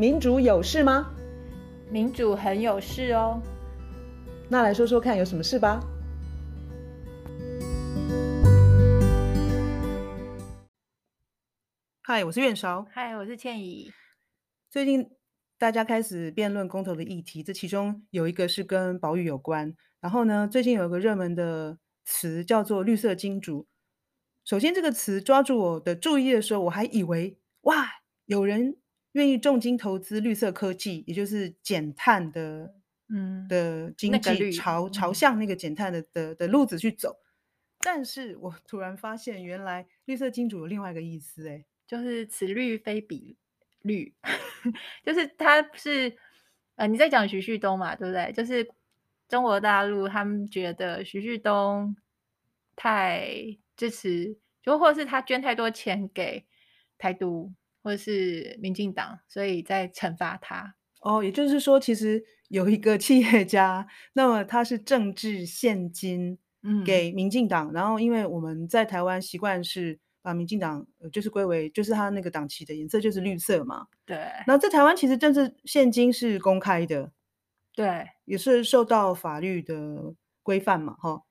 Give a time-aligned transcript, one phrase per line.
[0.00, 1.12] 民主有事吗？
[1.90, 3.42] 民主很有事哦。
[4.48, 5.80] 那来说说看，有什么事吧？
[12.00, 12.86] 嗨，我是苑韶。
[12.92, 13.90] 嗨，我是倩怡。
[14.70, 15.10] 最近
[15.58, 19.74] 大家开始辩论公投的议题，这其中有一个是跟保育有关。
[20.00, 23.66] 然后呢，最近有一个热门的词叫做“绿色金主”。
[24.46, 27.84] 首先，这个词抓住我的注意的时候，我还以为哇，
[28.26, 28.76] 有人。
[29.12, 32.74] 愿意重金投资绿色科技，也就是减碳的，
[33.08, 37.16] 嗯，的经济朝、那个、朝向那个减碳的的的路子去走。
[37.80, 43.36] 但是我突然发现，原来绿色金主有另外一个意思，哎，就是此绿非彼
[43.82, 44.14] 绿，
[45.04, 46.16] 就是他是
[46.74, 48.32] 呃，你在讲徐旭东嘛，对不对？
[48.32, 48.68] 就是
[49.28, 51.96] 中国大陆他们觉得徐旭东
[52.76, 56.44] 太支持，就或是他捐太多钱给
[56.98, 57.52] 台独。
[57.82, 61.22] 或是民进党，所以在惩罚他哦。
[61.22, 66.38] 也就是说，其实有一个企业家，那么他是政治献金
[66.84, 73.86] 给民进党，嗯，然后因为我们在台湾习惯是把民进党就是归为就是他那个党旗的颜色就是绿色嘛。
[74.04, 74.28] 对。
[74.46, 77.12] 那在台湾其实政治献金是公开的，
[77.74, 81.22] 对，也是受到法律的规范嘛，哈。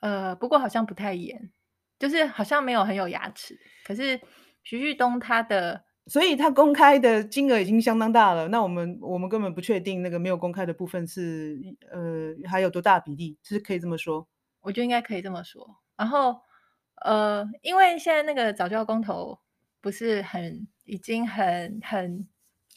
[0.00, 1.50] 呃，不过好像不太严，
[1.98, 3.58] 就是好像没有很有牙齿。
[3.84, 4.20] 可是
[4.62, 5.85] 徐旭东他的。
[6.06, 11.58] 所以他公开的金额已经相当大了，那我们我们根本不确定那个没有公开的部分是
[11.90, 14.28] 呃还有多大比例，其实可以这么说。
[14.60, 15.78] 我觉得应该可以这么说。
[15.96, 16.40] 然后
[17.02, 19.38] 呃，因为现在那个早教公投
[19.80, 22.26] 不是很已经很很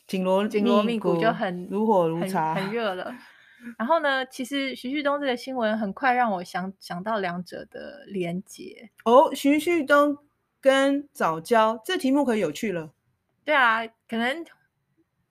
[0.08, 3.14] 紧锣紧锣密鼓，就很如火如茶，很热了。
[3.78, 8.90] 然后呢，其实徐旭东这个新闻很快让我想想到两者的连结。
[9.06, 10.18] 哦，徐旭东
[10.60, 12.94] 跟早教这题目可有趣了。
[13.50, 14.46] 对啊，可能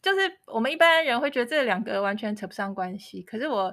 [0.02, 3.72] 就是我们一般人会觉得这两个完全扯不上关系，可是我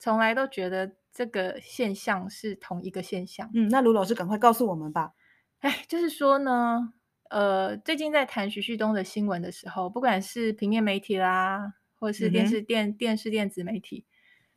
[0.00, 3.48] 从来都觉得这个现象是同一个现象。
[3.54, 5.12] 嗯，那卢老师赶快告诉我们吧。
[5.60, 6.92] 哎，就是说呢，
[7.30, 14.04] 呃，最近在谈徐旭东的新闻的时候，不管是平面媒体啦，或是电视电、嗯、电视电子媒体，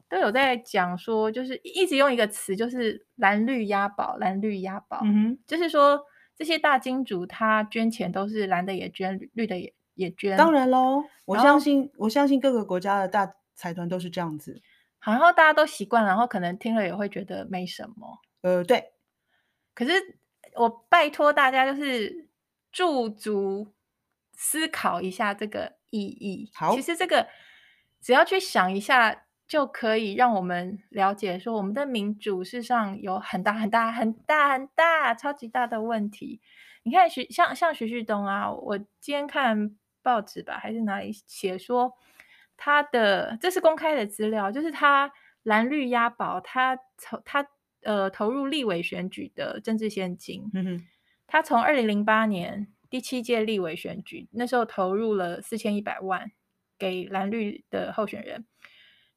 [0.09, 6.01] 都有在讲说，就是一直用一个词，就是蓝绿押宝，蓝绿押宝，嗯哼，就是说。
[6.37, 10.37] 这些大金主他捐钱都是蓝的也捐，绿的也也捐。
[10.37, 14.61] 当然喽，我相信我相信各个国家的大财团都是这样子。
[14.99, 18.19] 好，然后大家都习惯，然后可能听了也会觉得没什么。
[18.41, 18.93] 呃，对。
[19.73, 20.19] 可是
[20.55, 22.29] 我拜托大家，就是
[22.71, 23.73] 驻足
[24.33, 26.51] 思考一下这个意义。
[26.53, 27.27] 好，其实这个
[27.99, 29.23] 只要去想一下。
[29.47, 36.41] 就可以让我们了解说，我们的民主事实上有很大很大很大很大超级大的问题。
[36.83, 41.93] 你看徐像像徐旭东啊，我今天看报纸吧，还是哪里写说
[42.57, 45.11] 他的这是公开的资料，就是他
[45.43, 47.47] 蓝绿押宝，他投他
[47.83, 50.49] 呃投入立委选举的政治献金。
[50.53, 50.87] 嗯哼，
[51.25, 56.31] 他从二零零八年第七届立委选举那时候投入了四千一百万
[56.77, 58.45] 给蓝绿的候选人。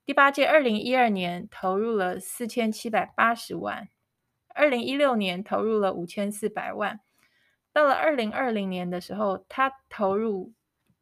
[0.07, 3.89] 第八届，二零一二年投入了四千七百八十万，
[4.49, 7.01] 二零一六年投入了五千四百万，
[7.73, 10.53] 到了二零二零年的时候，他投入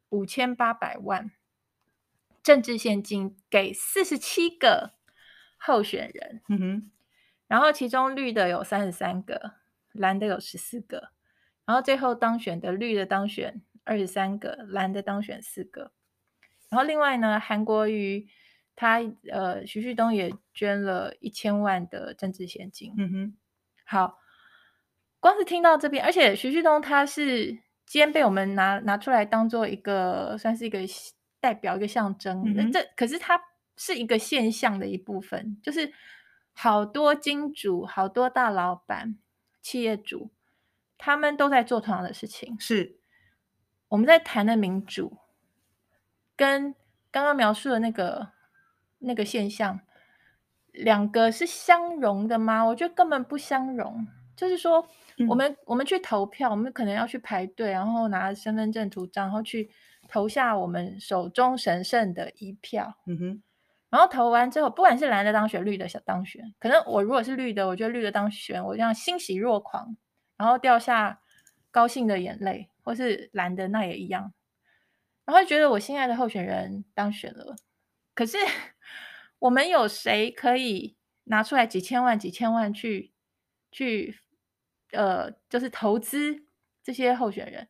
[0.09, 1.31] 五千八百万
[2.43, 4.93] 政治献金给四十七个
[5.57, 6.91] 候选人，嗯哼，
[7.47, 9.53] 然后其中绿的有三十三个，
[9.91, 11.09] 蓝的有十四个，
[11.65, 15.93] 然后最后当选的绿的当选二十三个，蓝的当选四个，
[16.69, 18.27] 然后另外呢，韩国瑜。
[18.81, 22.93] 他呃，徐旭东也捐了一千万的政治现金。
[22.97, 23.37] 嗯哼，
[23.83, 24.17] 好，
[25.19, 27.47] 光是听到这边，而且徐旭东他是
[27.85, 30.79] 今天被我们拿拿出来当做一个，算是一个
[31.41, 32.53] 代表，一个象征。
[32.55, 33.37] 那、嗯、这可是他
[33.75, 35.91] 是一个现象的一部分，就是
[36.53, 39.17] 好多金主、好多大老板、
[39.61, 40.31] 企业主，
[40.97, 42.57] 他们都在做同样的事情。
[42.57, 42.97] 是
[43.89, 45.17] 我们在谈的民主，
[46.37, 46.73] 跟
[47.11, 48.38] 刚刚描述的那个。
[48.99, 49.79] 那个现象，
[50.71, 52.63] 两个是相容的吗？
[52.63, 54.07] 我觉得根本不相容。
[54.35, 54.87] 就是说，
[55.27, 59.69] 我们、嗯、我们去投票，我们可能要去排队，然后拿身份证图章，然后去
[60.07, 62.95] 投下我们手中神圣的一票。
[63.05, 63.43] 嗯哼。
[63.89, 69.97] 然后投完之后，不管是蓝的当选，绿的想当选，可能我如果是绿的，我觉得绿的当选，我这样欣喜若狂，
[70.37, 71.19] 然后掉下
[71.71, 74.31] 高兴的眼泪，或是蓝的那也一样，
[75.25, 77.55] 然后觉得我心爱的候选人当选了。
[78.13, 78.37] 可是，
[79.39, 80.95] 我们有谁可以
[81.25, 83.11] 拿出来几千万、几千万去
[83.71, 84.19] 去
[84.91, 86.43] 呃，就是投资
[86.83, 87.67] 这些候选人？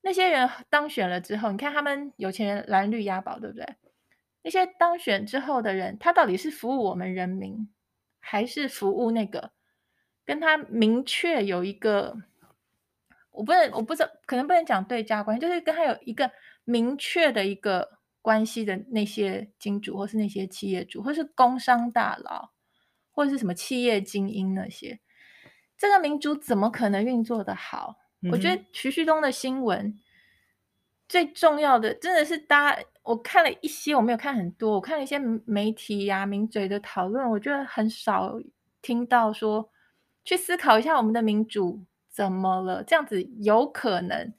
[0.00, 3.66] 那些人当选了之后，你看他们有钱人蓝绿押宝，对不对？
[4.42, 7.68] 那些当选之后的人，他到底是服务我们人民，
[8.18, 9.52] 还是服务那个
[10.24, 12.16] 跟他明确有一个，
[13.30, 16.28] 我不能，我不知道，可能不能讲对价关系，就是跟他有一个
[16.64, 22.52] 明确的一个关系的那些金主，或是那些企业主，或是工商大佬，
[23.10, 25.00] 或者是什么企业精英那些，
[25.76, 27.96] 这个民主怎么可能运作的好？
[28.22, 29.98] 嗯、我觉得徐旭东的新闻
[31.08, 32.82] 最重要的，真的是大家。
[33.02, 34.74] 我看了一些，我没有看很多。
[34.74, 38.38] 我看了一些媒体呀、啊、名嘴的讨论，我觉得很少
[38.80, 39.68] 听到说
[40.24, 44.32] 去思考一下我们的民主怎么了，这样子有可能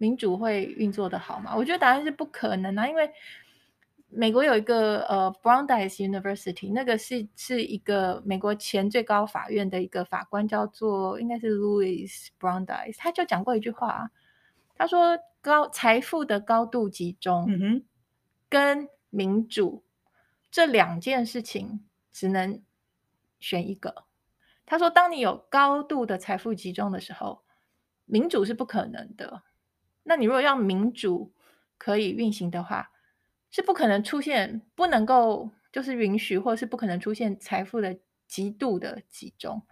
[0.00, 1.54] 民主会运作的好吗？
[1.54, 3.10] 我觉得答案是不可能啊，因为
[4.08, 14.10] 美国有一个呃 Brandeis University，那个是是一个美国前最高法院的一个法官，叫做应该是 Louis Brandeis，他就讲过一句话，
[14.74, 17.44] 他说高财富的高度集中。
[17.48, 17.82] 嗯哼。
[18.48, 19.84] 跟民主
[20.50, 22.60] 这两件事情只能
[23.38, 24.06] 选一个。
[24.66, 27.44] 他说：“当你有高度的财富集中的时候，
[28.06, 29.44] 民主是不可能的。
[30.10, 31.30] 那你如果要民主
[31.78, 32.90] 可以运行的话，
[33.48, 37.96] 是不可能出现不能够就是允许，或是不可能出现财富的
[38.26, 39.62] 极度的集中。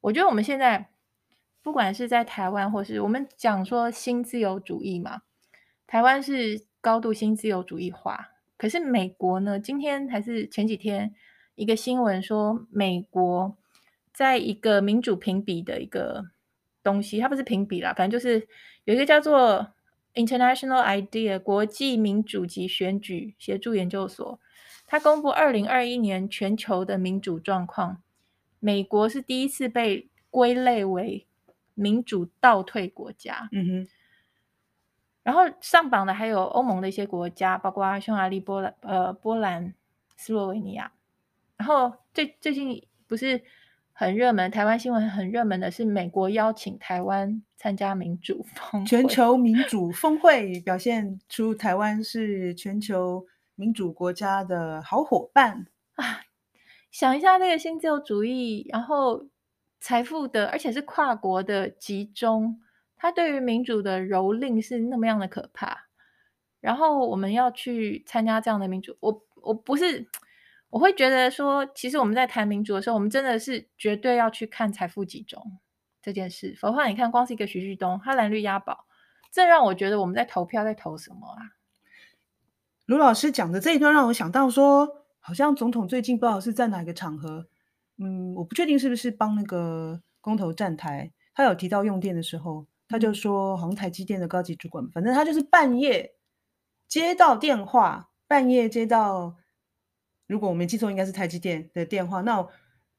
[0.00, 0.90] 我觉得我们现在
[1.60, 5.22] 不管是在台湾，或是我们讲说新自由主义嘛，
[5.86, 9.58] 台湾是。”高度新自由主义化，可是美国呢？
[9.58, 11.14] 今天还是前几天
[11.54, 13.56] 一个新闻说，美国
[14.12, 16.26] 在一个民主评比的一个
[16.82, 18.46] 东西，它不是评比啦，反正就是
[18.84, 19.72] 有一个叫做
[20.14, 24.38] International IDEA 国际民主及选举协助研究所，
[24.86, 28.02] 它公布二零二一年全球的民主状况，
[28.60, 31.26] 美国是第一次被归类为
[31.74, 33.48] 民主倒退国家。
[33.52, 33.88] 嗯哼。
[35.22, 39.72] 然后上榜的还有欧盟的一些国家，包括匈牙利、波兰、呃波兰、
[40.16, 40.92] 斯洛维尼亚。
[41.56, 43.42] 然后最最近不是
[43.96, 53.24] 很热门，台湾新闻很热门的是美国邀请台湾参加民主 峰全球民主峰会，表现出台湾是全球
[53.54, 56.22] 民主国家的好伙伴啊！
[56.90, 59.26] 想一下那个新自由主义，然后
[59.80, 62.60] 财富的，而且是跨国的集中。
[62.96, 65.86] 它对于民主的蹂躏是那么样的可怕，
[66.60, 70.06] 然后我们要去参加这样的民主，我我不是，
[70.74, 75.40] 我会觉得说，其实我们在谈民主的时候，我们真的是绝对要去看财富集中
[76.02, 76.52] 这件事。
[76.58, 78.84] 否则，你看，光是一个徐旭东，他蓝绿押宝，
[79.30, 81.54] 这让我觉得我们在投票在投什么啊？
[82.86, 87.46] 卢老师讲的这一段让我想到说，好像总统最近不知道是在哪个场合，
[87.98, 92.66] 嗯，我不确定是不是帮那个公投站台，他有提到用电的时候。
[92.88, 96.14] 他就说，好像台积电的高级主管，反正他就是半夜
[96.86, 99.36] 接到电话，半夜接到，
[100.26, 102.20] 如果我没记错，应该是台积电的电话。
[102.22, 102.46] 那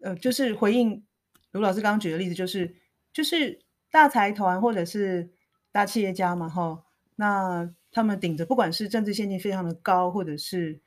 [0.02, 1.04] 呃，就是回应
[1.52, 2.76] 卢老师刚刚举的例子，就是
[3.12, 5.32] 就是大财团或者是
[5.72, 6.84] 大企业家嘛，哈，
[7.16, 10.82] 那他们顶着不管是政治献金非常的高，或者是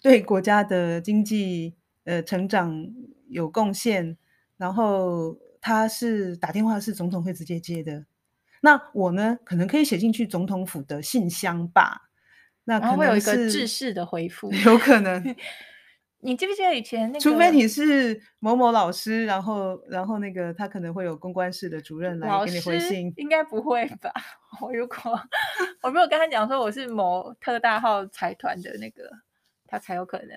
[0.00, 2.86] 对国家的经济呃成长
[3.28, 4.16] 有贡献，
[4.56, 8.06] 然后他是打电话是总统会直接接的。
[8.62, 12.05] 那我呢，可能可以写进去总统府的信箱吧。
[12.66, 15.22] 那可能会有一个制式的回复， 有可能。
[16.20, 17.20] 你记不记得以前那个？
[17.20, 23.12] 除非你是某某老师，然后然后那个他可能会有公关室的主任来给你回信。
[23.16, 24.10] 应该不会吧？
[24.60, 24.96] 我如果
[25.82, 29.08] 我如果跟他讲说我是某特大号财团的那个，
[29.68, 30.28] 他才有可能。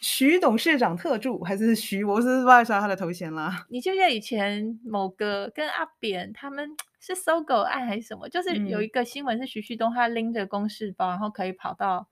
[0.00, 2.04] 徐董事长特助还是徐？
[2.04, 3.66] 我是不知道他的头衔啦。
[3.68, 6.70] 你记不记得以前某个跟阿扁他们？
[7.06, 8.26] 是搜狗案还是什么？
[8.30, 12.08] 就是有一个新闻是徐旭东，他拎着公事包，然后可以跑到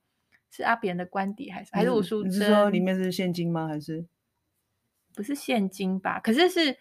[0.51, 2.31] 是阿扁的官邸，还是还是吴淑珍？
[2.31, 3.67] 你是说里面是现金吗？
[3.67, 4.05] 还是
[5.15, 6.21] 不是现金吧？
[6.21, 6.77] 可是是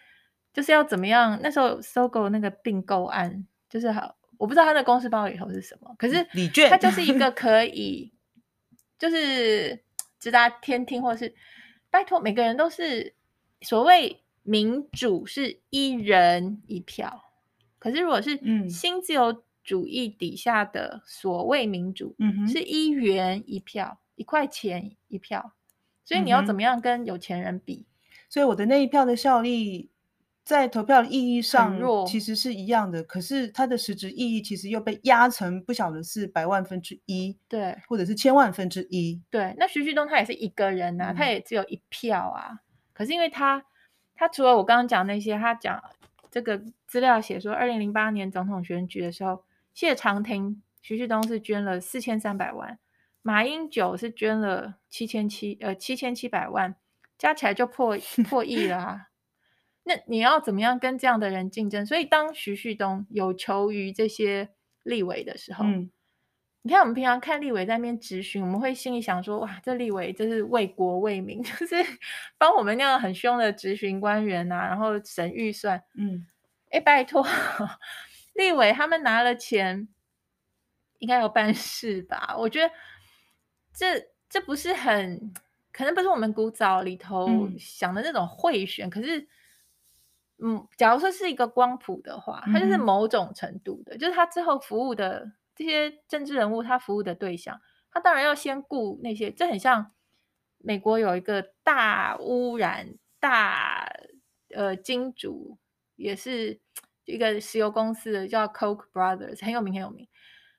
[0.52, 1.40] 就是要怎么样？
[1.42, 5.94] 那时候搜狗那个并购案，就是好，我不知道他的公事包里头是什么。
[5.96, 8.12] 可是礼券，它就是一个可以，
[8.98, 9.82] 就是
[10.18, 11.34] 值得天听，或是
[11.88, 13.14] 拜托每个人都是
[13.62, 17.31] 所谓民主，是一人一票。
[17.82, 25.52] 可是，如果是新自由主义底下的所谓民主，嗯、是一元一票，一块钱一票，
[26.04, 27.84] 所以你要怎么样跟有钱人比？
[28.28, 29.90] 所以我的那一票的效力，
[30.44, 39.20] 在投票的意义上其实是一样的，可是它的实质意义其实又被压成不晓得是百万分之一，对，或者是千万分之一。
[39.28, 42.60] 对，那徐旭东他也是一个人呐、啊嗯，他也只有一票啊。
[42.92, 43.64] 可是因为他，
[44.14, 45.82] 他除了我刚刚讲那些，他讲。
[46.32, 52.78] 这个资料写说，二零零八年总统选举的时候，谢长廷、徐旭东是捐了四千三百万，
[53.20, 56.74] 马英九是捐了七千七呃七千七百万，
[57.18, 59.08] 加起来就破 破亿了啊。
[59.84, 61.84] 那你要怎么样跟这样的人竞争？
[61.84, 64.48] 所以当徐旭东有求于这些
[64.82, 65.90] 立委的时候，嗯
[66.64, 71.74] 你看，我们平常看立委在那边质询，我们会心里想说：哇，这立委真是为国为民， 就是
[72.38, 75.82] 帮我们那样很凶的质询官员呐、啊，然后审预算。
[75.96, 76.24] 嗯，
[76.70, 77.26] 哎，拜托，
[78.34, 79.88] 立委他们拿了钱，
[81.00, 82.36] 应该要办事吧？
[82.38, 82.72] 我觉得
[83.74, 84.00] 这
[84.30, 85.32] 这不是很
[85.72, 87.28] 可能，不是我们古早里头
[87.58, 88.86] 想的那种贿选。
[88.86, 89.26] 嗯、可是，
[90.38, 95.32] 嗯，假如说是一个光谱的话，它就是某种程度的，嗯、就是他之后服务的。
[95.54, 99.30] 这些政治人物，他服务的对象，他当然要先顾那些。
[99.30, 99.92] 这很像
[100.58, 103.92] 美国有一个大污染大
[104.54, 105.58] 呃金主，
[105.96, 106.60] 也是
[107.04, 110.08] 一个石油公司的，叫 Coke Brothers，很有名很有名。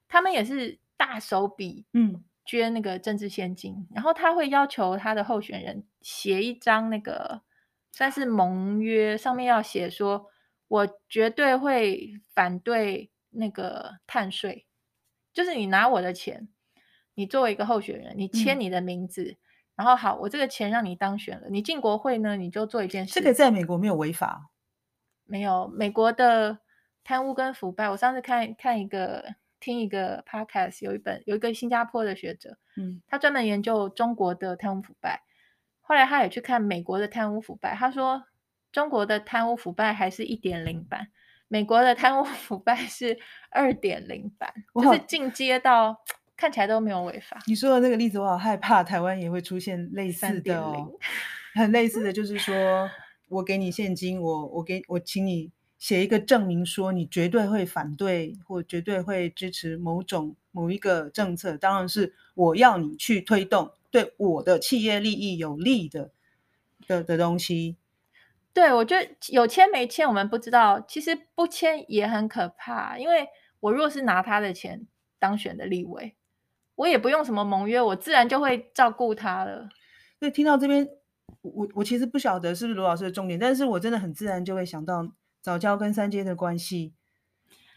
[0.08, 7.42] 他们也是大手笔，嗯，捐那个政治现金，嗯、然后他会要求他的候选人写一张那个
[7.92, 10.30] 算是盟约，上面要写说，
[10.68, 14.68] 我绝对会反对那个碳税。
[15.34, 16.48] 就是你拿我的钱，
[17.16, 19.38] 你作为一个候选人，你签你的名字，嗯、
[19.78, 23.14] 然后好，我这个钱让你当选了，你进国会呢，你就做一件事。
[23.14, 24.52] 这个在美国没有违法，
[25.26, 26.60] 没有美国的
[27.04, 27.90] 贪污跟腐败。
[27.90, 35.24] 我上次看看一个听一个 podcast，有一本有一个新加坡的学者，嗯，他专门研究中国的贪污腐败，
[35.82, 38.24] 后来他也去看美国的贪污腐败，他说
[38.72, 41.08] 中国的贪污腐败还是一点零版。
[41.54, 43.16] 美国的贪污腐败是
[43.52, 45.96] 二点零版，好就是进阶到
[46.36, 47.40] 看起来都没有违法。
[47.46, 50.92] 你说的那个例子，我好害怕台湾也会出现类似的哦，
[51.54, 52.90] 很类似的就是说
[53.30, 66.10] 我给你现金，我我给我请你写一个证明，说你绝对会反对或绝对会支持某种某一个政策，当然是我要你去推动对我的企业利益有利的
[66.88, 67.76] 的的东西。
[68.54, 73.00] 对，我觉得有签没签我们不知道，其实不签也很可怕。
[73.00, 73.28] 因为
[73.60, 74.86] 我若是拿他的钱
[75.18, 76.16] 当选的立委，
[76.76, 79.70] 我也不用什么盟约，我自然就会照顾他了。
[80.20, 80.88] 所以听到这边，
[81.42, 86.94] 我我其实不晓得是不是罗老师的重点，但是我真的很自然就会想到早教跟三阶的关系，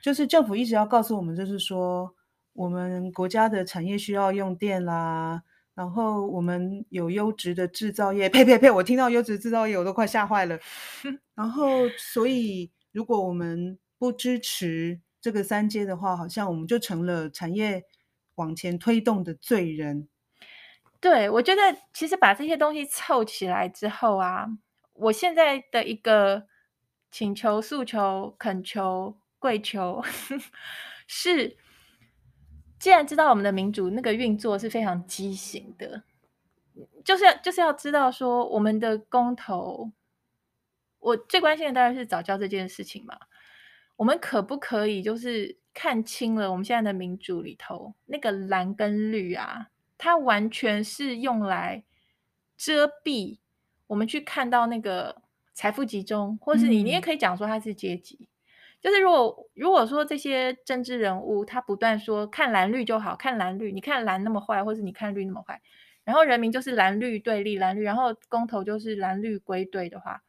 [0.03, 2.15] 就是政府一直要告诉我们，就是说
[2.53, 5.43] 我们国家的产业需要用电啦。
[5.77, 8.71] 然后我们有优质的制造业，呸呸呸！
[8.71, 10.59] 我听到优质制造业，我都快吓坏了。
[11.37, 17.85] 然后，所以如果我们不支持这个三阶的话，好像我们就成了产业
[18.37, 20.09] 往前推动的罪人。
[20.99, 21.61] 对，我觉得
[21.93, 24.47] 其实把这些东西凑起来之后啊，
[24.95, 26.47] 我现在的一个
[27.11, 30.03] 请求、诉求、恳求、跪求
[31.07, 31.59] 是。
[32.79, 36.03] 既然知道我们的民主那个运作是非常畸形的，
[37.05, 39.91] 就是要就是要知道说我们的公投，
[40.99, 43.19] 我最关心的当然是早教这件事情嘛。
[43.97, 51.83] 我们可不可以就是看清了我们现在的民主里头那个蓝跟绿啊，它完全是用来
[52.59, 53.39] 遮蔽
[53.87, 55.23] 我们去看到那个
[55.55, 58.29] 财富集中，或是你你也可以讲说它是阶级。
[58.81, 65.61] 就是如果如果说这些政治人物他不断说看蓝绿就好，看蓝绿，你看蓝那么坏，或是你看绿那么坏，
[66.05, 70.23] 然后人民就是蓝绿对立，蓝绿，然后公投就是蓝绿归队的话，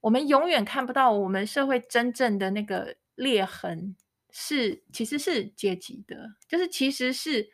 [0.00, 3.94] 我们永远看不到我们社会真正的那个裂痕
[4.30, 7.50] 是其实是阶级的，就是其实是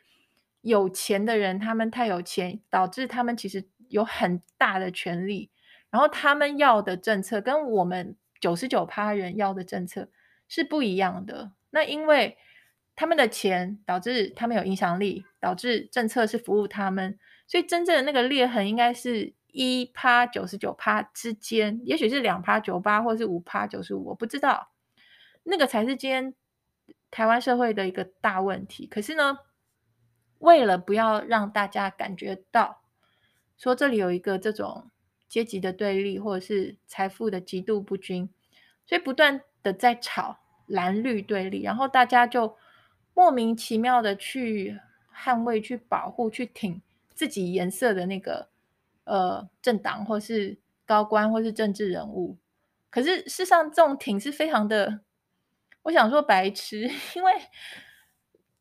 [0.61, 5.51] 有钱的人，他们太有钱，导致他们其实有很大的权力，
[5.91, 8.15] 然后他们要的政策跟我们。
[8.39, 10.09] 九十九趴人要的政策
[10.47, 11.51] 是不一样的。
[11.69, 12.37] 那因为
[12.95, 24.71] 他们的钱导致他们有影响力，导致政策是服务他们，所以真正的那个裂痕应该是一趴九十九趴之间，也许是两趴九八，或是五趴九十五，我不知道。
[25.43, 26.33] 那个才是今天
[27.11, 28.87] 台湾社会的一个大问题。
[28.87, 29.39] 可是呢，
[30.39, 32.81] 为了不要让大家感觉到
[33.57, 34.91] 说这里有一个这种。
[35.27, 38.29] 阶级的对立，或者是财富的极度不均，
[38.85, 42.55] 所以不断的在吵蓝绿对立，然后大家就
[43.13, 44.79] 莫名其妙的去
[45.13, 46.81] 捍卫、去保护、去挺
[47.13, 48.49] 自己颜色的那个
[49.05, 52.37] 呃政党，或是高官，或是政治人物。
[52.89, 55.01] 可是事实上，这种挺是非常的，
[55.81, 57.33] 我想说白痴， 因为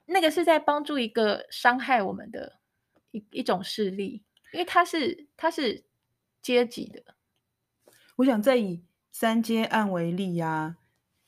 [0.07, 2.59] 那个是在帮助一个伤害我们的
[3.11, 5.85] 一一种势力，因为他是他是。
[6.45, 7.03] 阶级的，
[8.17, 10.77] 我想再以三阶案为例呀、啊。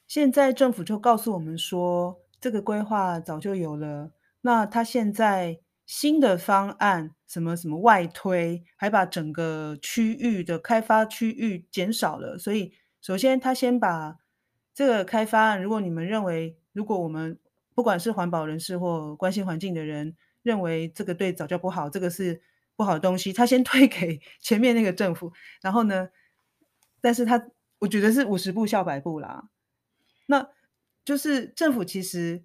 [0.07, 4.13] 现在政府就告诉我们说，这个规划早就有了。
[4.43, 12.37] 那他现在新的方案，什么什么外推，还把整个区域的开发区域减少了。
[12.37, 14.19] 所以，首先他先把
[14.75, 17.41] 这个开发案，如果你们认为，如果我们
[17.75, 22.43] 不管是环保人士或关心环境的人认为这个对早教不好，这个是
[22.77, 25.33] 不好的东西，他先推给 前面那个政府。
[25.63, 26.09] 然后呢，
[27.01, 29.49] 但是他我觉得是五十步笑百步啦。
[30.27, 30.49] 那
[31.05, 32.45] 就是政府其实。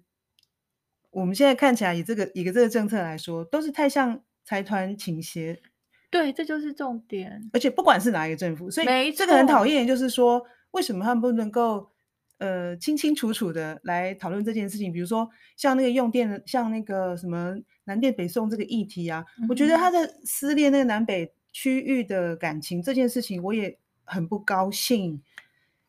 [1.14, 5.60] 我们现在看起来以这个以这个政策来说，都是太向财团倾斜。
[6.08, 7.50] 对，这就是重点。
[7.52, 11.92] 而且不管是哪一个政府，所以这个很讨厌，就是说为什么他们不能够
[12.38, 14.90] 呃清清楚楚的来讨论这件事情？
[14.90, 25.22] 比如说像那个用电的，像那个什么南电北宋这个议题啊，嗯、我觉得他在撕裂那个南北区域的感情这件事情，我也很不高兴。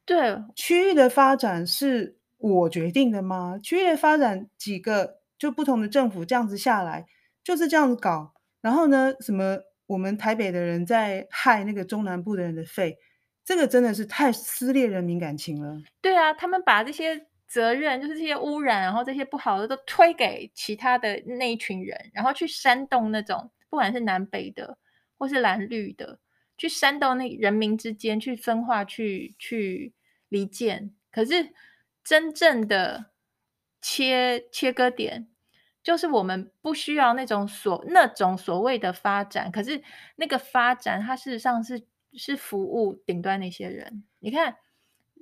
[0.05, 2.17] 对，区域的发展是。
[2.43, 3.57] 我决定的吗？
[3.63, 7.05] 区域的发展几个就不同的政府这样子下来，
[7.41, 8.33] 就是这样子搞。
[8.59, 12.97] 然后呢，什么我们台北的人在害那个中南部的人的肺，
[13.45, 15.81] 这个真的是太撕裂人民感情了。
[16.01, 24.77] 对啊，他们把这些责任，就是这些污染，然后这些不好的都推给其他的那一群人，然后去煽动那种不管是南北的
[25.17, 26.19] 或是蓝绿的，
[26.57, 29.93] 去煽动那人民之间去分化、去去
[30.29, 30.91] 离间。
[31.11, 31.53] 可是。
[32.05, 33.11] 真正的
[33.81, 35.29] 切切割点，
[35.81, 39.81] 就是我们不需要那种所那种所谓的发展，可是
[40.17, 44.03] 那个发展，它事实上是是服务顶端那些人。
[44.19, 44.57] 你看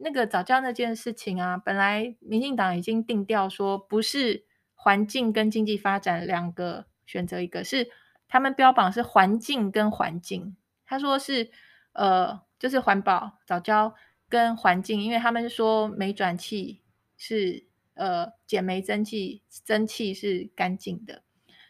[0.04, 7.90] 那个早教那件事情啊，本来民进党已经定调说，不是环境跟经济发展两个选择一个，是
[8.28, 10.56] 他们标榜是环境跟环境。
[10.86, 11.50] 他说是
[11.94, 13.96] 呃，就是环保早教。
[14.32, 16.80] 跟环境，因为他们说煤转气
[17.18, 17.66] 是
[17.96, 21.24] 呃减煤增气，增气是干净的。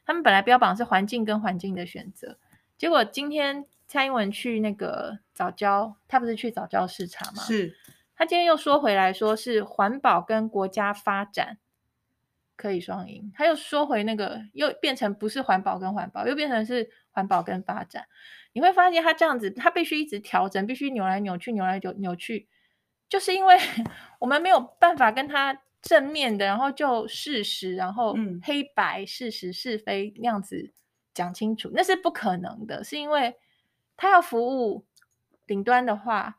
[0.05, 2.37] 他们本来标榜是环境跟环境的选择，
[2.77, 7.41] 结果今天蔡英文去那个早教，他不是去早教视察吗？
[7.41, 7.75] 是。
[8.21, 11.57] 他今天又说回来说是环保跟国家发展
[12.55, 18.05] 可以双赢，他又说回那个又变成不是环保跟环保，又变成是环保跟发展。
[18.53, 22.47] 你会发现他这样子，他必须一直调整，必须扭来扭去，扭来扭扭去。
[23.09, 23.57] 就是因为
[24.19, 30.71] 我们没有办法跟他正面的，然后就事实，然后黑白事实是非那样子
[31.11, 32.83] 讲清楚，那是不可能的。
[32.83, 33.35] 是因为
[33.97, 34.85] 他要服务
[35.47, 36.37] 顶端的话，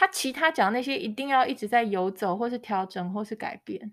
[0.00, 3.92] 他其他讲那些一定要一直在游走，或是调整，或是改变。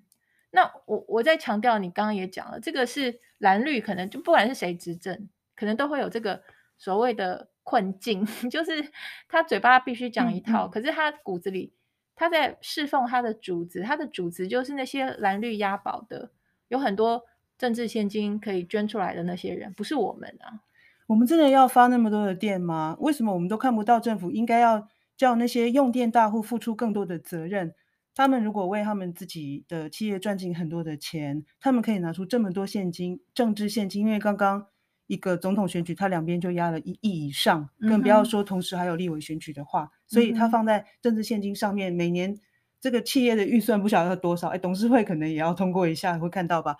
[0.51, 6.41] 那我我在强调，你刚刚也讲了，这个是蓝绿可能就不管是谁执政，可能都会有这个
[6.77, 7.49] 所谓的。
[7.67, 8.93] 困境 就是
[9.27, 11.73] 他嘴巴必须讲一套，嗯嗯，可是他骨子里
[12.15, 16.31] 他在侍奉他的主子，他的主子就是那些蓝绿押宝的，
[16.69, 17.25] 有很多
[17.57, 20.63] 政治现金可以捐出来的那些人，不是我们啊。
[21.07, 22.95] 我们真的要发那么多的电吗？
[23.01, 24.87] 为什么我们都看不到政府应该要
[25.17, 27.73] 叫那些用电大户付出更多的责任？
[28.15, 34.67] 他们如果为他们自己的企业赚进很多的钱，他们可以拿出这么多现金，政治现金，因为刚刚。
[35.09, 42.37] 一个总统选举，他两边就压了一亿以上，更不要说同时还有立委选举的话，嗯、所以他放在政治现金上面，每年
[42.81, 46.75] 这个企业的预算不晓得要多少，哎，董事会可能也要通过一下，会看到吧？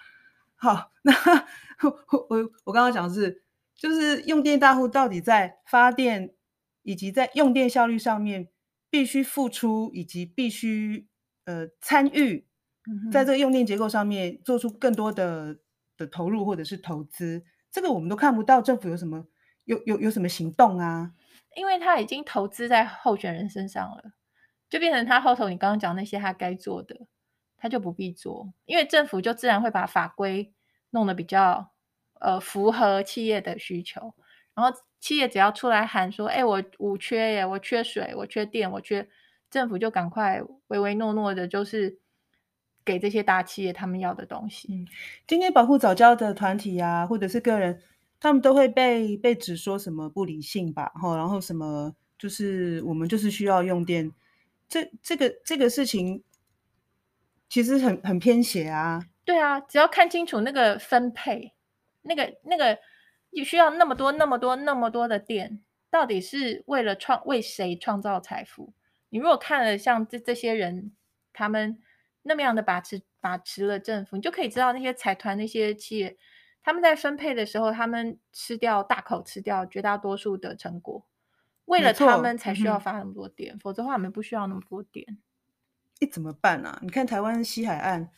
[0.58, 1.14] 好，那
[1.84, 3.44] 我我我刚刚讲的是，
[3.78, 6.34] 就是用电大户到底在发电
[6.88, 8.48] 以及在用电效率上面
[8.90, 11.06] 必须付出，以及必须
[11.44, 12.48] 呃参与，
[13.12, 15.58] 在这个用电结构上面做出更多的
[15.98, 17.44] 的投入或者是投资。
[17.70, 19.28] 这个我们都看不到政府有什么
[19.66, 21.12] 有有有什么行动啊？
[21.58, 24.14] 因为他已经投资在候选人身上了，
[24.70, 26.96] 就变成他后头你刚刚讲那些他该做的，
[27.58, 30.54] 他就不必做，因为政府就自然会把法规
[30.92, 31.74] 弄得比较
[32.22, 34.16] 呃符合企业的需求，
[34.58, 39.08] 然后企业只要出来喊说，哎，我五缺耶，我缺水，我缺电，我缺，
[39.50, 42.00] 政府就赶快唯唯诺诺的，就是。
[42.88, 44.70] 给这些大企业他们要的东西。
[44.72, 44.88] 嗯，
[45.28, 47.82] 今天保护早教的团体啊，或者是个人，
[48.18, 50.90] 他们都会被被指说什么不理性吧？
[51.18, 54.10] 然后什么就是我们就是需要用电，
[54.70, 56.24] 这这个这个事情
[57.50, 59.04] 其实很很偏斜啊。
[59.26, 61.52] 对啊，只要看清楚那个分配，
[62.04, 62.78] 那个那个你
[63.44, 68.74] 需要那么多那么多那么多的店，到底是为了创为谁创造财富？
[69.10, 70.92] 你如果看了像这这些人，
[71.34, 71.80] 他们。
[72.24, 76.18] 那么样的把持把持了政府，你就可以知道那些财团、那些企业，
[76.62, 81.06] 他们在分配的时候，他们吃掉大口吃掉绝大多数的成果，
[81.64, 85.20] 为了他们才需要发那么多电，嗯、否则的话我们不需要那么多电。
[86.02, 86.78] 你怎么办啊？
[86.82, 88.10] 你看台湾西海岸，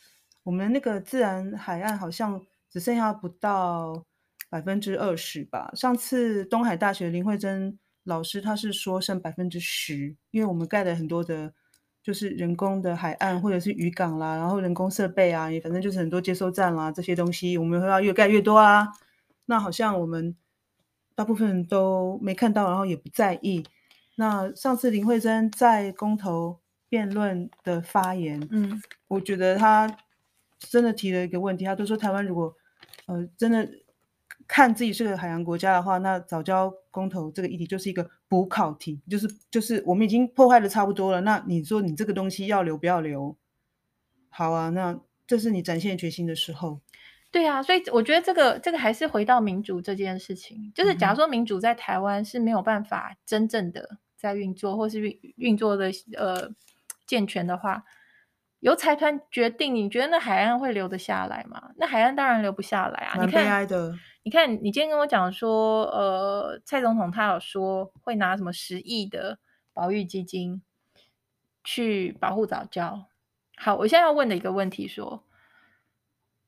[0.42, 4.04] 我我们那个自然海岸好像只剩下不到
[4.50, 5.70] 百分之二十吧。
[5.74, 11.52] 上次东海大学林慧珍老师他是说剩百分之十，因为我们盖了很多的，
[12.02, 18.88] 就是人工的海岸或者是渔港啦，然后人工设备啊，也反正就是很多接收站啦这些东西，我们会要越盖越多啊。
[19.46, 20.34] 那好像我们
[21.14, 23.62] 大部分人都没看到，然后也不在意。
[24.16, 26.58] 那上次林慧珍在公投
[26.88, 29.96] 辩论的发言，嗯，我觉得他
[30.58, 32.52] 真的提了一个问题，他都说台湾如果
[33.06, 33.68] 呃真的。
[34.52, 43.36] 看自己是个海洋国家的话，那早教公投这个议题就是一个补考题，就是就是我们已经破坏的差不多了，那你说你这个东西要留不要留？
[44.28, 46.80] 好啊，那这是你展现决心的时候。
[47.30, 56.50] 对啊，所以我觉得这个这个还是回到民主这件事情，就是假如说民主在台湾是没有办法真正的在运作，或是运运作的呃
[57.06, 57.84] 健全的话。
[58.58, 61.70] 由财团决定，你觉得那海岸会留得下来吗？
[61.76, 63.16] 那海岸当然留不下来啊！
[63.16, 63.86] 蛮悲哀的。
[63.86, 69.38] 你看，你看，你今天跟我讲说，呃，蔡总统他有说会拿什么十亿的
[69.72, 70.62] 保育基金
[71.64, 73.06] 去保护早教。
[73.56, 75.24] 好，我现在要问的一个问题说，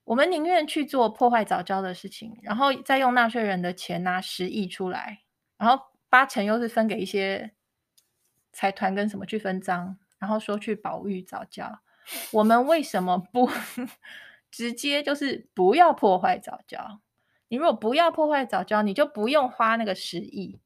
[0.05, 5.23] 我们宁愿去做破坏早教的事情，然后再用纳税人的钱拿十亿出来，
[5.57, 7.53] 然后八成又是分给一些
[8.53, 11.81] 财团跟什么去分赃，然后说去保育早教。
[12.33, 13.49] 我们为什么不
[14.51, 17.01] 直接就是不要破坏早教？
[17.53, 20.59] 你如果不要破坏早教，你就不用花那个十亿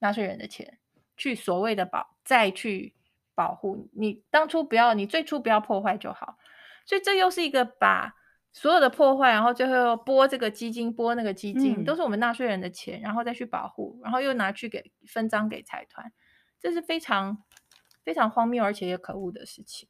[0.00, 0.78] 纳税人的钱
[1.16, 2.94] 去所谓的保，再去
[3.34, 3.88] 保护。
[3.94, 6.36] 你当初不要，你最初不要破坏就好。
[6.84, 8.14] 所以这又是一个把
[8.52, 16.12] 所有的破坏，然后最后又拨这个基金，拨那个基金，嗯、都是我们纳税人的钱，然后再去保护，然后又拿去给分赃给财团，
[16.60, 17.42] 这是非常
[18.04, 19.88] 非常荒谬而且也可恶的事情。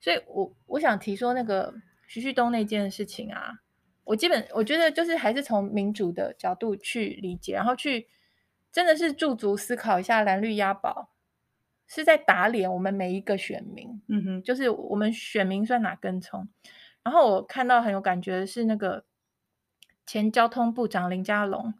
[0.00, 1.72] 所以我，我我想提说那个
[2.08, 3.60] 徐旭东那件事情啊，
[4.06, 8.08] 我基本我觉得就是还是从民主的角度去理解，然后去
[8.72, 11.10] 真的是驻足思考一下蓝绿押宝
[11.86, 16.48] 是在打脸我们每一个选民，嗯哼，就是我们选民算哪根葱？
[17.02, 19.04] 然后我看到很有感觉的是那个
[20.06, 21.74] 前交通部长林佳龙，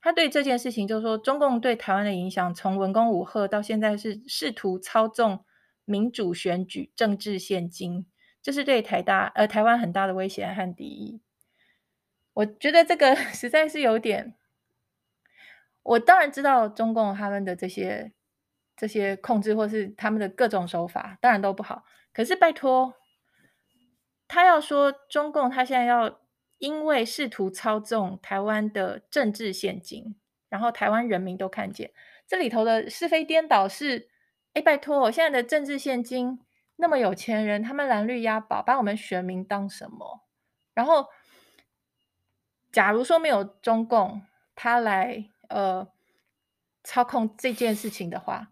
[0.00, 5.44] 他对这件事情就是说，中共对台湾的影响从文攻武赫到现在是试图操纵。
[5.86, 8.06] 民主选举、政治献金，
[8.40, 11.20] 这是对台大呃台湾很大的威胁和敌意。
[12.34, 14.34] 我觉得这个 实在是有点。
[15.82, 18.12] 我当然知道中共他们的这些
[18.76, 21.84] 这些控制，或是他们的各种手法，当然都不好。
[22.12, 22.94] 可是拜托，
[24.28, 26.20] 他要说中共他现在要
[26.58, 30.16] 因为试图操纵台湾的政治献金，
[30.48, 31.92] 然后台湾人民都看见
[32.26, 34.08] 这里头的是非颠倒是。
[34.52, 34.98] 哎，拜托！
[35.02, 36.40] 我现在的政治献金
[36.74, 40.24] 那么有钱人，他们蓝绿押宝，把我们选民当什么？
[40.74, 41.06] 然后，
[42.72, 44.22] 假如说没有中共
[44.54, 45.88] 他来呃
[46.82, 48.50] 操控这件事情的话，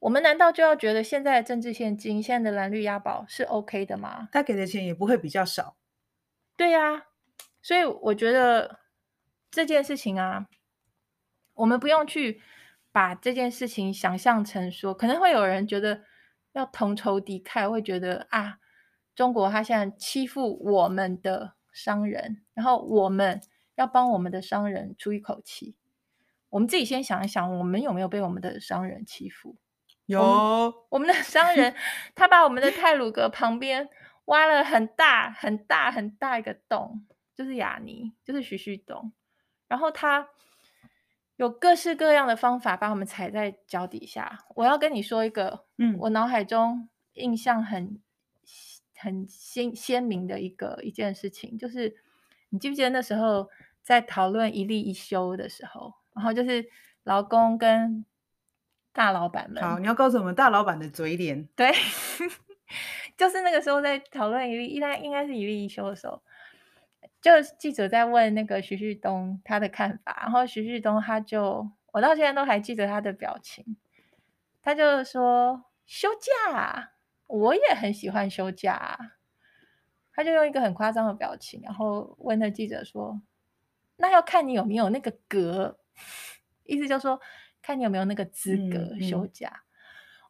[0.00, 4.28] 我们难道就要觉得现在的政治献金、现在的蓝绿押宝是 OK 的吗？
[4.32, 5.76] 他给的钱也不会比较少。
[6.56, 7.06] 对呀，
[7.62, 8.80] 所以我觉得
[9.50, 10.46] 这件事情啊，
[11.54, 12.42] 我们不用去。
[12.92, 16.00] 把这件事情想象成说，可能会有人觉得
[16.52, 18.56] 要同仇敌忾，会觉得啊，
[19.14, 23.38] 中国他现在欺负我们的商人，然后我们
[23.76, 25.76] 要帮我们的商人出一口气。
[26.50, 29.56] 我们自己先想一想，我们有没有被我们的商人欺负？
[30.06, 30.28] 有，我
[30.68, 31.74] 们，我们的商人
[32.16, 33.88] 他把我们的泰鲁阁旁边
[34.24, 39.12] 挖了很大很大很大一个洞，就是雅尼，就是徐旭东，
[39.68, 40.28] 然后他。
[41.38, 44.46] 有各式各样的方法把我们踩在脚底下。
[44.54, 48.00] 我要跟你说一个，嗯，我脑海中印象很
[48.96, 51.94] 很鲜鲜明的一个一件事情，就是
[52.48, 53.50] 你记不记得那时候
[53.86, 56.68] 在讨论一例一休的时候，然后就是
[57.04, 58.04] 劳工跟
[58.92, 59.62] 大老板们。
[59.62, 61.46] 好，你要告诉我们大老板的嘴脸。
[61.54, 61.70] 对，
[63.16, 66.20] 就是那个时候在讨论一例，应该应该是一例一休的时候。
[67.20, 73.76] 就记者在问那个徐旭东他的看法，然后徐旭东他就，我到现在都还记得他的表情，
[74.62, 76.90] 他就说休假，
[77.28, 78.98] 我也很喜欢休假，
[80.12, 83.20] 他就用一个很夸张的表情，然后问那记者说，
[83.96, 85.78] 那要看你有没有那个格，
[86.64, 87.20] 意思就是说
[87.62, 89.48] 看你有没有那个资格休假。
[89.48, 89.62] 嗯嗯。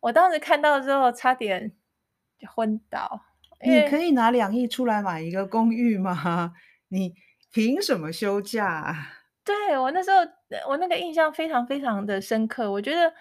[0.01, 1.73] 我当时看到之后差点
[2.39, 3.21] 就昏倒，
[3.65, 6.55] 你可以拿两亿出来买一个公寓吗？
[6.89, 7.15] 你
[7.51, 8.95] 凭什么休假？
[9.43, 10.19] 对，我那时候，
[10.69, 12.71] 我那个印象非常非常的深刻。
[12.71, 13.13] 我觉得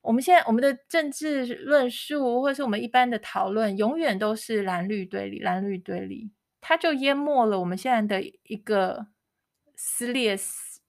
[0.00, 6.30] 我们现在我们的政治论述，或者是我们一般的讨论，永远都是蓝绿对立，蓝绿对立。
[6.60, 9.08] 它就淹没了我们现在的一个
[9.76, 10.36] 撕裂，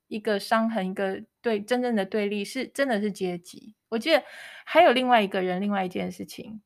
[0.08, 3.76] 一个伤痕，一个对真正的对立是真的是阶级。
[3.90, 4.24] 我记得
[4.66, 6.62] 还有另外一个人，另外一件事情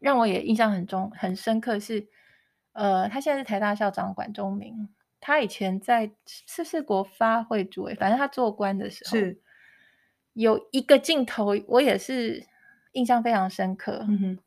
[0.00, 2.08] 让我也印象很重很深刻是，
[2.72, 4.88] 呃，他现在是台大校长管中明，
[5.20, 9.40] 他以前在是是国发会主委，反正他做官的时候是
[10.32, 12.46] 有一个镜头，我也是
[12.92, 14.04] 印象非常深刻。
[14.08, 14.38] 嗯哼。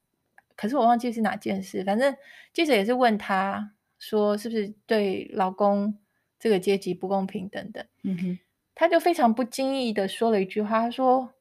[0.57, 2.15] 可是我忘记是哪件事，反正
[2.53, 5.97] 记者也是问他说，是不是对劳工
[6.41, 7.85] 这个阶级不公平等等。
[8.03, 8.39] 嗯哼，
[8.75, 11.33] 他就非常不经意的说了一句话，他说：“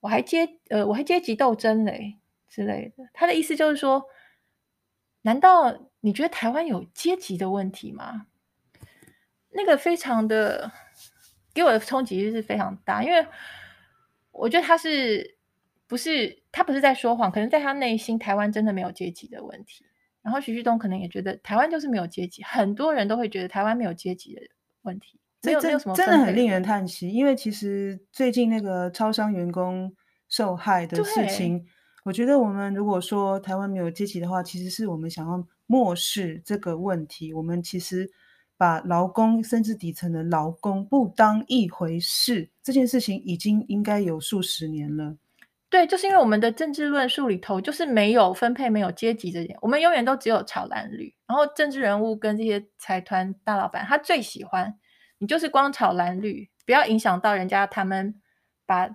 [0.00, 4.04] 我还阶呃，我还阶级斗争嘞之类的。”他的意思就是说，
[5.22, 8.28] 难道你觉得台湾有阶级的问题吗？
[9.50, 10.72] 那个非常的
[11.52, 13.26] 给我的冲击是非常大，因为
[14.30, 15.34] 我觉得他是。
[15.86, 19.84] 不是他不是在说谎，可能在他内心，台湾真的没有阶级的问题。
[20.24, 24.40] 然后徐旭东可能也觉得台湾就是没有阶级，很多人都会觉得台湾没有阶级的
[24.82, 25.20] 问题。
[25.42, 27.10] 没有，没有什么，真的很令人叹息。
[27.10, 29.94] 因为其实最近那个超商员工
[30.30, 31.62] 受害的事情，
[32.06, 37.34] 我觉得我们如果说台湾没有阶级的话，其实是我们想要漠视这个问题。
[37.34, 38.10] 我们其实
[38.56, 45.18] 把劳工甚至底层的劳工不当一回事，这件事情已经应该有数十年了。
[45.74, 51.12] 对，就是因为我们的政治论述里头就是没有分配、没有阶级这点，我们永远都只有炒蓝绿。
[51.26, 54.78] 然后政治人物跟这些财团大老板，他最喜欢
[55.18, 58.14] 你就是光炒蓝绿，不要影响到人家他们
[58.64, 58.88] 把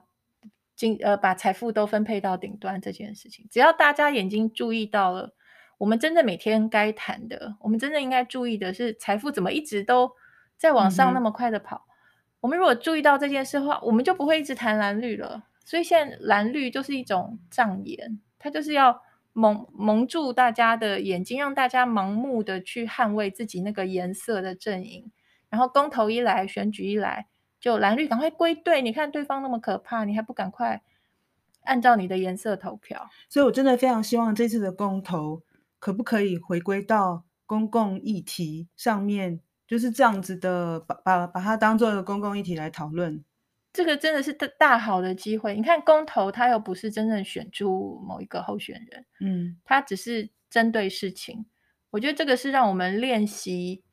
[0.78, 3.46] 金呃把财富都分配到顶端这件事情。
[3.52, 5.34] 只要大家眼睛注意到了，
[5.80, 10.10] 我们真的每天该谈的，我们真的应该注意的是财富怎么一直都
[10.56, 11.76] 在往上那么快的跑。
[11.76, 11.92] 嗯、
[12.40, 15.44] 我们如果注意到这件事的话，我们就不会一直谈蓝绿了。
[15.70, 19.04] 所以现在蓝绿就是一种障眼，它就是要
[19.34, 25.12] 蒙蒙住大家的眼睛，让大家盲目的去捍卫自己那个颜色的阵营。
[25.48, 27.28] 然后公投一来，选举一来，
[27.60, 28.82] 就蓝绿赶快归队。
[28.82, 30.82] 你看对方那么可怕，你还不赶快
[31.66, 33.08] 按照你的颜色投票？
[33.30, 35.44] 所以我真的非常希望这次的公投
[35.78, 43.24] 可不可以回归到公共议题上面，就是这样子的，把把把它当做一个公共议题来讨论。
[43.72, 45.56] 这个真的是大大好的机会。
[45.56, 51.46] 你看公投，他又不是真正选出某一个候选人，嗯，他只是针对事情。
[51.92, 53.84] 我觉得这个是让我们练习，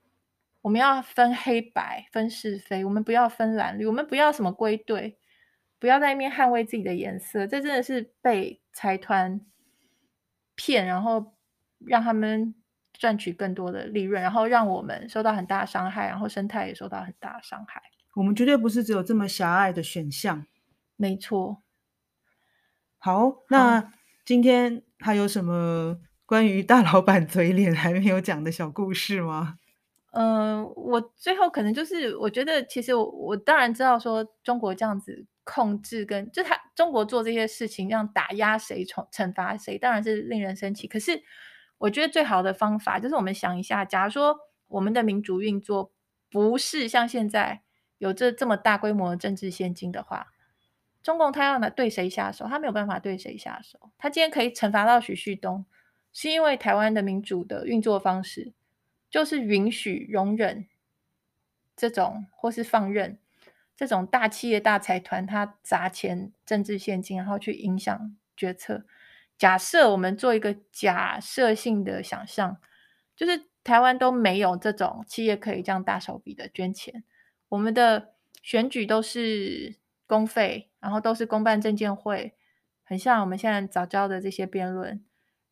[0.62, 5.18] 我们要分黑白、分是非，我们不要分蓝绿，我们不要什么归队，
[5.78, 7.46] 不要在那边捍卫自己的颜色。
[7.46, 9.40] 这真的是被财团
[10.54, 11.34] 骗，然后
[11.78, 12.54] 让他们
[12.92, 17.82] 赚取更多的利润，然后让我们受到很大的伤害，然后生态也受到很大的伤害。
[18.16, 20.46] 我们绝对不是只有这么狭隘的选项，
[20.96, 21.62] 没错。
[22.96, 23.92] 好，那
[24.24, 29.58] 今天还有什么关于大老板嘴脸还没有讲的小故事吗？
[30.12, 40.88] 嗯、呃，我最后可能就是，我觉得其实我我当然知道说中国这样子控制跟就他中国做这些事情，这样打压谁惩惩罚谁，当然是令人生气。
[40.88, 41.22] 可是
[41.76, 44.34] 我觉得最好的方法就是我们想一下，假如说
[44.68, 45.92] 我们的民主运作
[46.30, 47.65] 不是像现在。
[47.98, 50.32] 有这这么大规模的政治献金的话，
[51.02, 52.46] 中共他要拿对谁下手？
[52.46, 53.90] 他没有办法对谁下手。
[53.96, 55.64] 他今天可以惩罚到许旭东，
[56.12, 58.52] 是因为台湾的民主的运作方式
[59.08, 60.66] 就是允许容忍
[61.76, 63.18] 这种或是放任
[63.76, 68.84] 这种大企业大财团他砸钱政治献金，然后去影响决策。
[69.38, 72.56] 假设我们做一个假设性的想象，
[73.14, 77.04] 就是台湾都没有这种企业可以这样大手笔的捐钱。
[77.48, 82.34] 我们的选举都是公费，然后都是公办证监会，
[82.82, 85.04] 很像我们现在早教的这些辩论，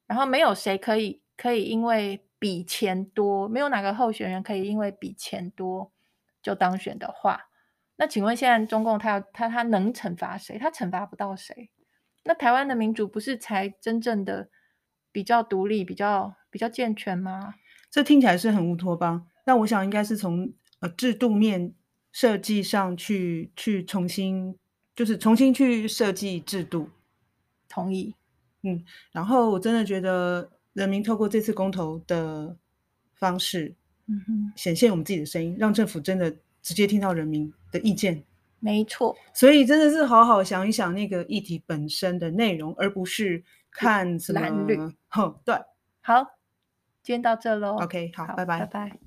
[0.07, 5.93] 然后没有谁可以可以因为比钱多，没有哪个候选人可以因为比钱多
[6.43, 7.49] 就当选的话，
[7.97, 10.59] 那请问现在中共他要他他能惩罚谁？
[10.59, 11.71] 他惩罚不到谁？
[12.25, 14.49] 那台湾的民主不是才真正的
[15.13, 17.55] 比较独立、比较比较健全吗？
[17.91, 21.75] 这听起来是很乌托邦，那我想应该是从呃制度面。
[22.15, 24.57] 设计上去去重新，
[24.95, 26.89] 就是重新去设计制度，
[27.69, 28.15] 同意。
[28.63, 32.57] 嗯，然后我真的觉得人民透过这次公投的
[33.15, 33.75] 方式，
[34.07, 38.23] 嗯哼，显现我们自己的声音，让政府真的直接听到人民的意见。
[38.61, 44.79] 没错，所以真的是好好想一想那个议题本身的内容，而不是看什么蓝绿。
[45.09, 45.57] 哼，对，
[46.01, 46.23] 好，
[47.03, 47.77] 今天到这喽。
[47.79, 49.04] OK，好，好，拜拜，拜拜。